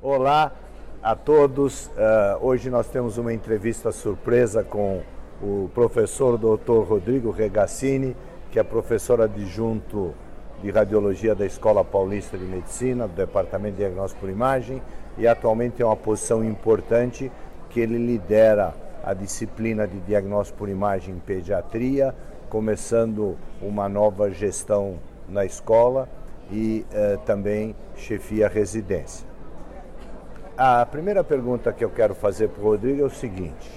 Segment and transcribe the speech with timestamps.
[0.00, 0.52] Olá
[1.02, 1.86] a todos.
[1.88, 1.90] Uh,
[2.40, 5.02] hoje nós temos uma entrevista surpresa com
[5.42, 6.88] o professor Dr.
[6.88, 8.16] Rodrigo Regassini,
[8.52, 10.14] que é professor adjunto
[10.62, 14.80] de radiologia da Escola Paulista de Medicina, do Departamento de Diagnóstico por Imagem,
[15.16, 17.32] e atualmente tem uma posição importante
[17.68, 22.14] que ele lidera a disciplina de diagnóstico por imagem em pediatria,
[22.48, 26.08] começando uma nova gestão na escola
[26.52, 29.26] e uh, também chefia residência.
[30.60, 33.70] A primeira pergunta que eu quero fazer para o Rodrigo é o seguinte: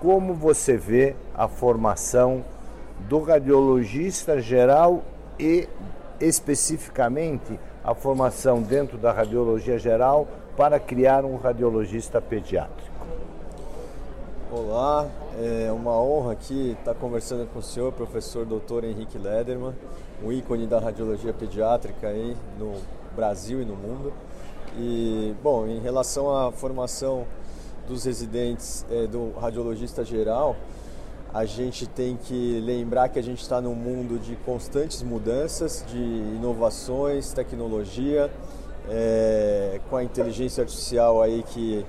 [0.00, 2.44] como você vê a formação
[3.08, 5.02] do radiologista geral
[5.36, 5.68] e
[6.20, 12.96] especificamente a formação dentro da radiologia geral para criar um radiologista pediátrico?
[14.52, 15.08] Olá,
[15.40, 18.84] é uma honra aqui estar conversando com o senhor, professor Dr.
[18.84, 19.74] Henrique Lederman,
[20.22, 22.74] um ícone da radiologia pediátrica aí no
[23.16, 24.12] Brasil e no mundo.
[24.78, 27.26] E, bom, em relação à formação
[27.88, 30.54] dos residentes é, do radiologista geral,
[31.34, 35.98] a gente tem que lembrar que a gente está num mundo de constantes mudanças, de
[35.98, 38.30] inovações, tecnologia,
[38.88, 41.84] é, com a inteligência artificial aí que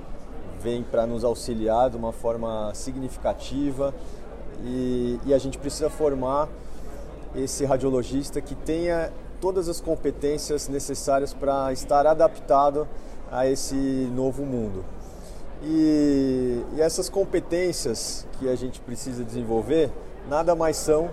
[0.60, 3.94] vem para nos auxiliar de uma forma significativa.
[4.64, 6.50] E, e a gente precisa formar
[7.36, 12.88] esse radiologista que tenha todas as competências necessárias para estar adaptado
[13.32, 14.84] a esse novo mundo.
[15.64, 19.92] E, e, essas competências que a gente precisa desenvolver
[20.30, 21.10] nada mais são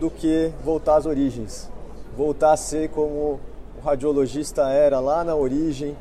[0.00, 1.70] do que voltar às origens,
[2.16, 3.38] voltar a ser como
[3.78, 5.96] o radiologista era lá na origem,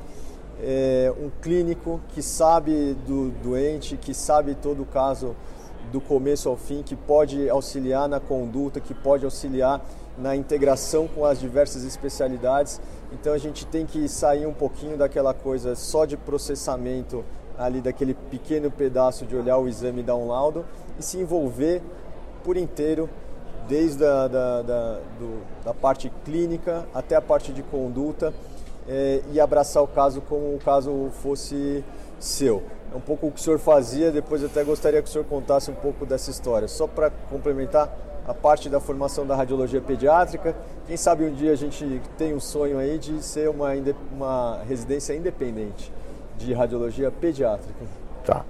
[0.62, 5.36] é, um clínico que sabe do doente, que sabe todo o caso
[5.92, 9.86] do começo ao fim, que pode auxiliar na conduta, que pode auxiliar
[10.18, 12.80] na integração com as diversas especialidades.
[13.12, 17.24] Então a gente tem que sair um pouquinho daquela coisa só de processamento
[17.58, 20.66] ali daquele pequeno pedaço de olhar o exame e dar um laudo
[21.00, 21.82] e se envolver
[22.44, 23.10] por inteiro
[23.68, 28.34] desde a da, da, do, da parte clínica até a parte de conduta
[28.88, 31.84] é, e abraçar o caso como o caso fosse
[32.20, 32.64] seu.
[32.94, 35.72] É um pouco o que o senhor fazia, depois até gostaria que o senhor contasse
[35.72, 36.68] um pouco dessa história.
[36.68, 37.90] Só para complementar,
[38.28, 40.56] a parte da formação da radiologia pediátrica.
[40.88, 43.70] Quem sabe um dia a gente tem um sonho aí de ser uma,
[44.12, 45.92] uma residência independente
[46.38, 47.86] de radiologia pediátrica.
[48.26, 48.46] Tá.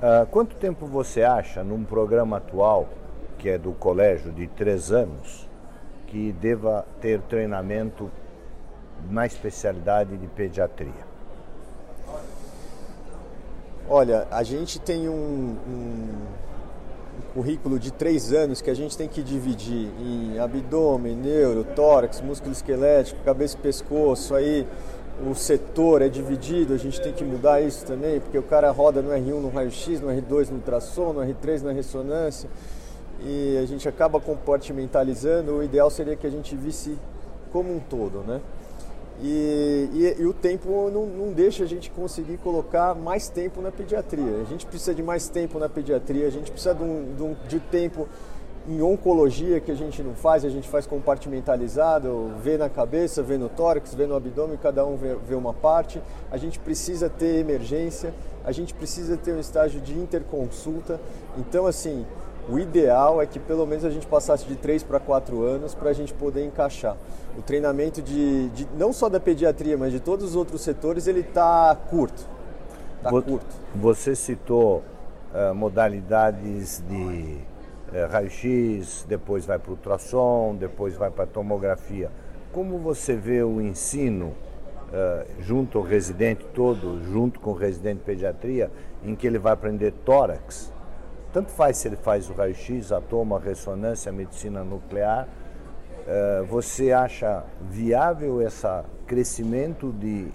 [0.00, 2.88] Uh, quanto tempo você acha, num programa atual,
[3.36, 5.48] que é do colégio de três anos,
[6.06, 8.10] que deva ter treinamento
[9.10, 11.08] na especialidade de pediatria?
[13.88, 16.26] Olha, a gente tem um, um
[17.34, 22.52] currículo de três anos que a gente tem que dividir em abdômen, neuro, tórax, músculo
[22.52, 24.66] esquelético, cabeça e pescoço, aí
[25.28, 29.02] o setor é dividido, a gente tem que mudar isso também, porque o cara roda
[29.02, 32.48] no R1 no raio-x, no R2 no ultrassom, no R3 na ressonância,
[33.20, 36.96] e a gente acaba compartimentalizando, o ideal seria que a gente visse
[37.50, 38.40] como um todo, né?
[39.20, 43.72] E, e, e, o tempo não, não, deixa a gente conseguir colocar mais tempo na
[43.72, 44.40] pediatria.
[44.40, 47.36] A gente precisa de mais tempo na pediatria, a gente precisa de, um, de, um,
[47.48, 48.06] de tempo
[48.68, 53.38] em oncologia que a gente não faz, a gente faz compartimentalizado, vê na cabeça, vê
[53.38, 56.00] no tórax, vê no abdômen, cada um vê, vê uma parte.
[56.30, 58.14] A gente precisa ter emergência,
[58.44, 61.00] a gente precisa ter um estágio de interconsulta.
[61.38, 62.06] Então, assim,
[62.48, 65.90] o ideal é que pelo menos a gente passasse de 3 para 4 anos para
[65.90, 66.96] a gente poder encaixar.
[67.38, 71.20] O treinamento de, de, não só da pediatria, mas de todos os outros setores, ele
[71.20, 72.28] está curto.
[73.00, 73.46] Tá curto.
[73.76, 74.82] Você citou
[75.32, 77.38] uh, modalidades de
[77.92, 82.10] uh, raio-x, depois vai para o ultrassom, depois vai para a tomografia.
[82.52, 84.34] Como você vê o ensino
[84.88, 88.68] uh, junto ao residente todo, junto com o residente de pediatria,
[89.04, 90.72] em que ele vai aprender tórax,
[91.32, 95.28] tanto faz se ele faz o raio-x, a toma, a ressonância, a medicina nuclear.
[96.06, 98.66] Uh, você acha viável esse
[99.06, 100.28] crescimento de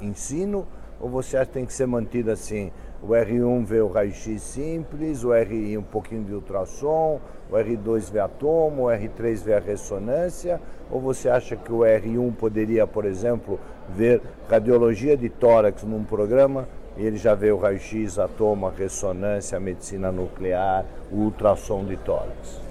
[0.00, 0.66] ensino
[1.00, 2.72] ou você acha que tem que ser mantido assim?
[3.02, 7.20] O R1 vê o raio-x simples, o R1 um pouquinho de ultrassom,
[7.50, 10.60] o R2 vê a o R3 vê a ressonância,
[10.90, 13.60] ou você acha que o R1 poderia, por exemplo,
[13.90, 16.66] ver radiologia de tórax num programa
[16.96, 22.63] ele já vê o raio-x, a a ressonância, a medicina nuclear, o ultrassom de tórax.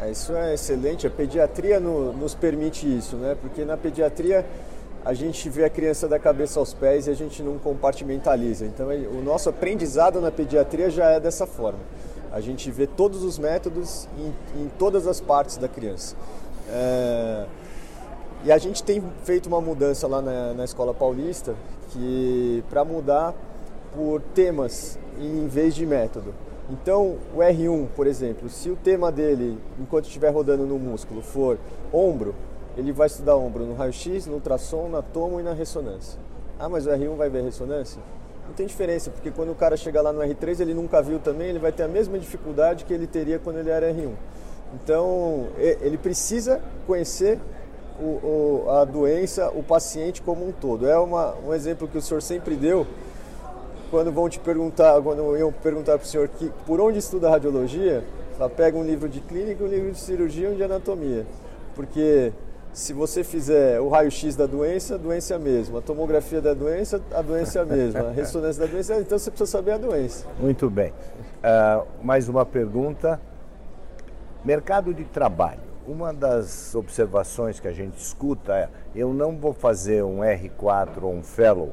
[0.00, 1.06] É, isso é excelente.
[1.06, 3.36] A pediatria no, nos permite isso, né?
[3.40, 4.44] Porque na pediatria
[5.04, 8.66] a gente vê a criança da cabeça aos pés e a gente não compartimentaliza.
[8.66, 11.78] Então, o nosso aprendizado na pediatria já é dessa forma.
[12.32, 16.16] A gente vê todos os métodos em, em todas as partes da criança.
[16.68, 17.46] É
[18.44, 21.54] E a gente tem feito uma mudança lá na, na Escola Paulista
[21.90, 23.34] que para mudar
[23.94, 26.34] por temas em vez de método.
[26.68, 31.58] Então, o R1, por exemplo, se o tema dele, enquanto estiver rodando no músculo, for
[31.92, 32.34] ombro,
[32.76, 36.18] ele vai estudar ombro no raio-x, no ultrassom, na tomo e na ressonância.
[36.58, 38.02] Ah, mas o R1 vai ver ressonância?
[38.46, 41.48] Não tem diferença, porque quando o cara chegar lá no R3, ele nunca viu também,
[41.48, 44.12] ele vai ter a mesma dificuldade que ele teria quando ele era R1.
[44.74, 47.38] Então, ele precisa conhecer
[48.00, 50.88] o, o, a doença, o paciente como um todo.
[50.88, 52.86] É uma, um exemplo que o senhor sempre deu,
[53.90, 58.04] quando vão te perguntar, quando iam perguntar para o senhor que, por onde estuda radiologia,
[58.38, 61.26] ela pega um livro de clínica, um livro de cirurgia e um de anatomia.
[61.74, 62.32] Porque
[62.72, 65.78] se você fizer o raio-x da doença, a doença é a mesma.
[65.78, 68.00] A tomografia da doença, a doença é a mesma.
[68.08, 70.26] A ressonância da doença, então você precisa saber a doença.
[70.38, 70.90] Muito bem.
[70.90, 73.20] Uh, mais uma pergunta.
[74.44, 75.60] Mercado de trabalho.
[75.88, 81.14] Uma das observações que a gente escuta é: eu não vou fazer um R4 ou
[81.14, 81.72] um Fellow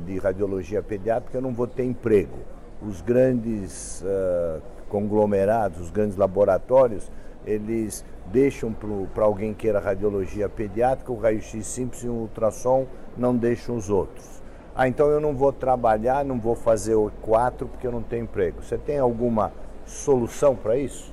[0.00, 2.38] de radiologia pediátrica, eu não vou ter emprego.
[2.82, 7.10] Os grandes uh, conglomerados, os grandes laboratórios,
[7.46, 8.74] eles deixam
[9.14, 12.86] para alguém que queira radiologia pediátrica, o raio-x simples e um ultrassom,
[13.16, 14.42] não deixam os outros.
[14.74, 18.24] Ah, então eu não vou trabalhar, não vou fazer o 4 porque eu não tenho
[18.24, 18.62] emprego.
[18.62, 19.52] Você tem alguma
[19.86, 21.10] solução para isso?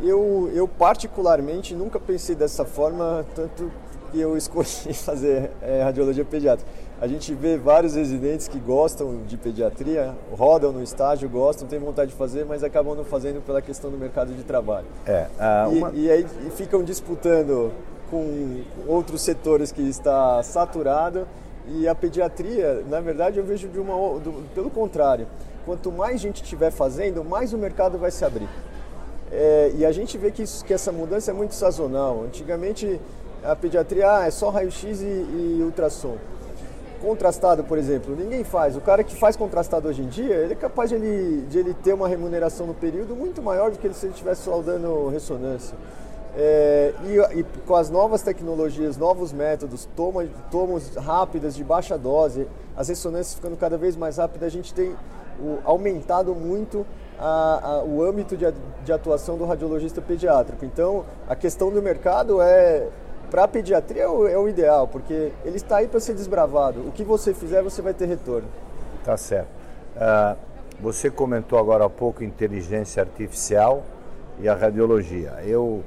[0.00, 3.68] Eu, eu particularmente nunca pensei dessa forma, tanto
[4.12, 6.70] que eu escolhi fazer é, radiologia pediátrica.
[7.02, 12.12] A gente vê vários residentes que gostam de pediatria, rodam no estágio, gostam, têm vontade
[12.12, 14.86] de fazer, mas acabam não fazendo pela questão do mercado de trabalho.
[15.04, 15.90] É, uh, uma...
[15.94, 17.72] e, e, aí e ficam disputando
[18.08, 21.26] com outros setores que está saturado
[21.66, 25.26] e a pediatria, na verdade, eu vejo de uma, do, pelo contrário.
[25.66, 28.48] Quanto mais gente estiver fazendo, mais o mercado vai se abrir.
[29.32, 32.22] É, e a gente vê que, isso, que essa mudança é muito sazonal.
[32.22, 33.00] Antigamente
[33.42, 36.16] a pediatria ah, é só raio-x e, e ultrassom
[37.02, 38.76] contrastado, por exemplo, ninguém faz.
[38.76, 41.74] O cara que faz contrastado hoje em dia, ele é capaz de ele, de ele
[41.74, 45.76] ter uma remuneração no período muito maior do que se ele estivesse só dando ressonância.
[46.34, 52.46] É, e, e, com as novas tecnologias, novos métodos, toma, tomos rápidas de baixa dose,
[52.74, 54.94] as ressonâncias ficando cada vez mais rápidas, a gente tem
[55.38, 56.86] o, aumentado muito
[57.18, 58.46] a, a, o âmbito de,
[58.84, 60.64] de atuação do radiologista pediátrico.
[60.64, 62.88] Então, a questão do mercado é
[63.32, 66.80] para a pediatria é o, é o, ideal, porque ele está aí para ser desbravado.
[66.86, 68.46] O que você fizer, você vai ter retorno.
[69.02, 69.48] Tá certo.
[69.96, 70.36] Uh,
[70.78, 73.84] você comentou agora há pouco inteligência artificial
[74.38, 75.38] e a radiologia.
[75.46, 75.82] Eu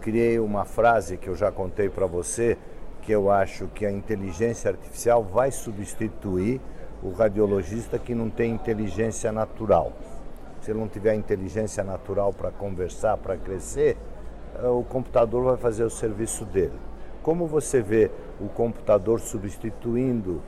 [0.00, 2.58] criei uma frase que eu já contei para você,
[3.02, 6.60] que eu acho que a inteligência artificial vai substituir
[7.04, 9.92] o radiologista que não tem inteligência natural.
[10.60, 13.96] Se ele não tiver inteligência natural para conversar, para crescer,
[14.62, 16.78] o computador vai fazer o serviço dele.
[17.22, 18.10] Como você vê
[18.40, 20.42] o computador substituindo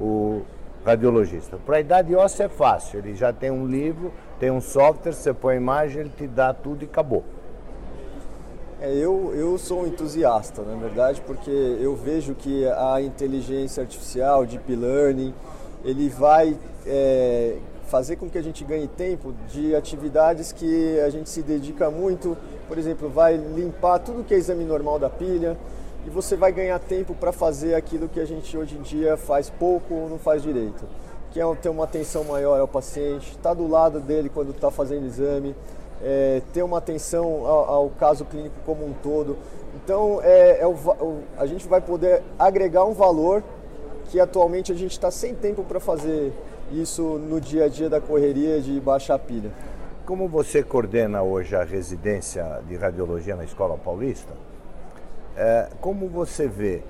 [0.00, 0.42] o
[0.84, 1.56] radiologista?
[1.64, 5.32] Para a idade óssea é fácil, ele já tem um livro, tem um software, você
[5.32, 7.24] põe a imagem, ele te dá tudo e acabou.
[8.80, 14.44] É, eu, eu sou um entusiasta, na verdade, porque eu vejo que a inteligência artificial,
[14.44, 15.32] deep learning,
[15.82, 21.30] ele vai é, fazer com que a gente ganhe tempo de atividades que a gente
[21.30, 22.36] se dedica muito,
[22.68, 25.56] por exemplo, vai limpar tudo que é exame normal da pilha
[26.06, 29.50] e você vai ganhar tempo para fazer aquilo que a gente hoje em dia faz
[29.50, 30.84] pouco ou não faz direito,
[31.32, 34.70] que é ter uma atenção maior ao paciente, estar tá do lado dele quando está
[34.70, 35.54] fazendo exame,
[36.02, 39.36] é, ter uma atenção ao, ao, caso clínico como um todo.
[39.74, 43.42] Então, é, é o, o, a gente vai poder agregar um valor
[44.08, 46.32] que atualmente a gente está sem tempo para fazer
[46.72, 49.50] isso no dia a dia da correria de baixar pilha.
[50.04, 54.32] Como você coordena hoje a residência de radiologia na Escola Paulista,
[55.36, 56.82] é, como você vê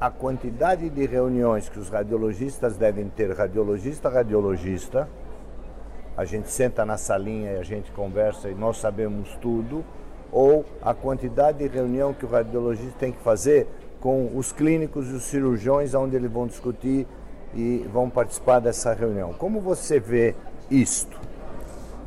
[0.00, 5.08] a quantidade de reuniões que os radiologistas devem ter, radiologista radiologista,
[6.16, 9.84] a gente senta na salinha e a gente conversa e nós sabemos tudo,
[10.30, 13.66] ou a quantidade de reunião que o radiologista tem que fazer
[14.00, 17.06] com os clínicos e os cirurgiões, onde eles vão discutir
[17.54, 19.32] e vão participar dessa reunião.
[19.32, 20.34] Como você vê
[20.70, 21.18] isto?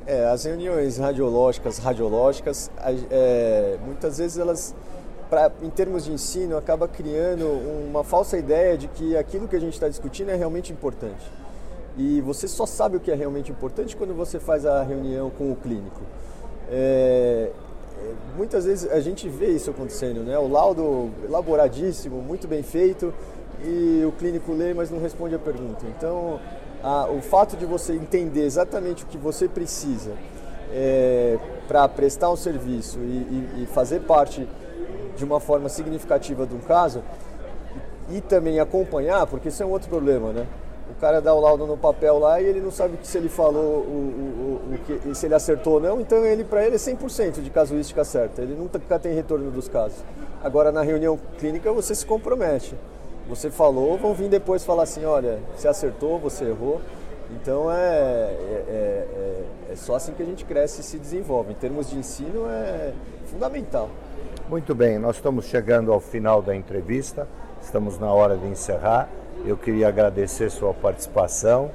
[0.06, 2.72] É, as reuniões radiológicas, radiológicas,
[3.10, 4.76] é, muitas vezes elas,
[5.30, 7.46] pra, em termos de ensino, acaba criando
[7.88, 11.32] uma falsa ideia de que aquilo que a gente está discutindo é realmente importante.
[11.98, 15.52] E você só sabe o que é realmente importante quando você faz a reunião com
[15.52, 16.02] o clínico.
[16.70, 17.52] É,
[18.00, 20.38] é muitas vezes a gente vê isso acontecendo, né?
[20.40, 23.14] O laudo elaboradíssimo, muito bem feito,
[23.64, 25.86] e o clínico lê, mas não responde a pergunta.
[25.98, 26.40] Então,
[26.84, 30.12] a, o fato de você entender exatamente o que você precisa
[30.74, 31.38] é,
[31.68, 34.48] para prestar um serviço e, e, e, fazer parte
[35.16, 37.04] de uma forma significativa de um caso
[38.10, 40.48] e também acompanhar, porque isso é um outro problema, né?
[40.90, 43.80] O cara dá o laudo no papel lá e ele não sabe se ele falou
[43.80, 47.42] o, o, o que, se ele acertou ou não, então ele para ele é 100%
[47.42, 48.42] de casuística certa.
[48.42, 50.00] Ele nunca tem retorno dos casos.
[50.44, 52.76] Agora na reunião clínica você se compromete.
[53.32, 56.82] Você falou, vão vir depois falar assim, olha, você acertou, você errou.
[57.32, 61.54] Então é, é, é, é, só assim que a gente cresce e se desenvolve.
[61.54, 62.92] Em termos de ensino é
[63.28, 63.90] fundamental.
[64.50, 67.26] Muito bem, nós estamos chegando ao final da entrevista,
[67.62, 69.08] estamos na hora de encerrar.
[69.46, 71.72] Eu queria agradecer sua participação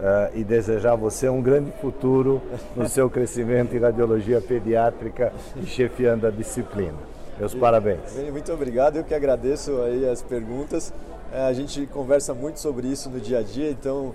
[0.00, 2.42] uh, e desejar a você um grande futuro
[2.74, 7.15] no seu crescimento em radiologia pediátrica e chefiando a disciplina.
[7.38, 8.12] Meus e, parabéns.
[8.14, 10.92] Bem, muito obrigado, eu que agradeço aí as perguntas.
[11.32, 14.14] É, a gente conversa muito sobre isso no dia a dia, então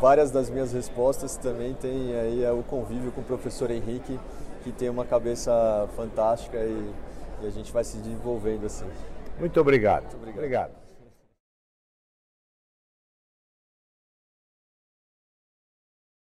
[0.00, 4.18] várias das minhas respostas também tem aí é, o convívio com o professor Henrique,
[4.64, 6.92] que tem uma cabeça fantástica e,
[7.42, 8.86] e a gente vai se desenvolvendo assim.
[9.38, 10.02] Muito obrigado.
[10.02, 10.38] Muito obrigado.
[10.38, 10.87] obrigado.